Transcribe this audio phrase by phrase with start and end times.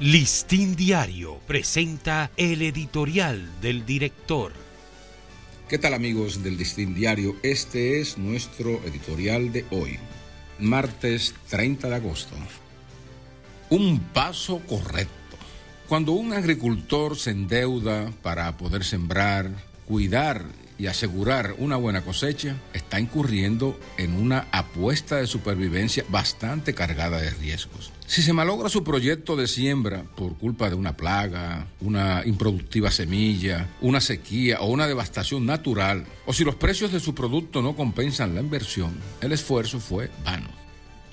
[0.00, 4.52] Listín Diario presenta el editorial del director.
[5.68, 7.36] ¿Qué tal amigos del Listín Diario?
[7.44, 10.00] Este es nuestro editorial de hoy,
[10.58, 12.34] martes 30 de agosto.
[13.70, 15.12] Un paso correcto.
[15.88, 19.52] Cuando un agricultor se endeuda para poder sembrar,
[19.86, 20.44] cuidar
[20.78, 27.30] y asegurar una buena cosecha, está incurriendo en una apuesta de supervivencia bastante cargada de
[27.30, 27.92] riesgos.
[28.06, 33.68] Si se malogra su proyecto de siembra por culpa de una plaga, una improductiva semilla,
[33.80, 38.34] una sequía o una devastación natural, o si los precios de su producto no compensan
[38.34, 40.48] la inversión, el esfuerzo fue vano.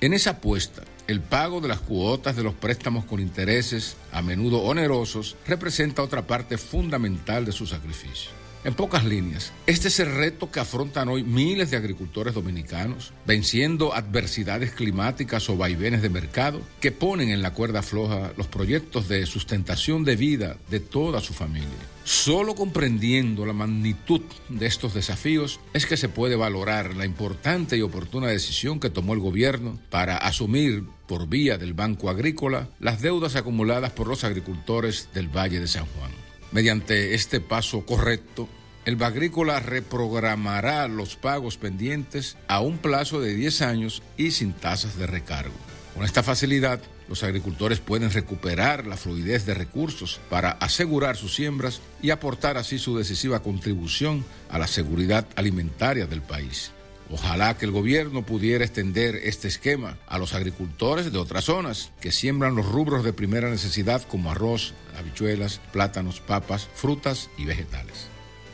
[0.00, 4.58] En esa apuesta, el pago de las cuotas de los préstamos con intereses, a menudo
[4.58, 8.41] onerosos, representa otra parte fundamental de su sacrificio.
[8.64, 13.92] En pocas líneas, este es el reto que afrontan hoy miles de agricultores dominicanos, venciendo
[13.92, 19.26] adversidades climáticas o vaivenes de mercado que ponen en la cuerda floja los proyectos de
[19.26, 21.68] sustentación de vida de toda su familia.
[22.04, 27.82] Solo comprendiendo la magnitud de estos desafíos es que se puede valorar la importante y
[27.82, 33.34] oportuna decisión que tomó el gobierno para asumir por vía del Banco Agrícola las deudas
[33.34, 36.21] acumuladas por los agricultores del Valle de San Juan.
[36.52, 38.46] Mediante este paso correcto,
[38.84, 44.98] el Bagrícola reprogramará los pagos pendientes a un plazo de 10 años y sin tasas
[44.98, 45.54] de recargo.
[45.94, 51.80] Con esta facilidad, los agricultores pueden recuperar la fluidez de recursos para asegurar sus siembras
[52.02, 56.72] y aportar así su decisiva contribución a la seguridad alimentaria del país.
[57.12, 62.10] Ojalá que el gobierno pudiera extender este esquema a los agricultores de otras zonas que
[62.10, 68.06] siembran los rubros de primera necesidad como arroz, habichuelas, plátanos, papas, frutas y vegetales.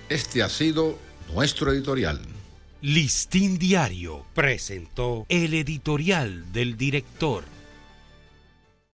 [0.09, 0.99] Este ha sido
[1.33, 2.21] nuestro editorial.
[2.81, 7.45] Listín Diario presentó el editorial del director.